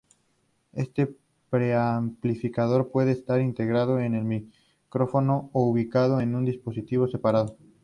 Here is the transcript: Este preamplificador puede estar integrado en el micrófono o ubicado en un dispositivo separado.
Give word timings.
Este 0.73 1.15
preamplificador 1.51 2.89
puede 2.89 3.11
estar 3.11 3.39
integrado 3.39 3.99
en 3.99 4.15
el 4.15 4.23
micrófono 4.25 5.51
o 5.53 5.67
ubicado 5.69 6.21
en 6.21 6.33
un 6.33 6.43
dispositivo 6.43 7.07
separado. 7.07 7.55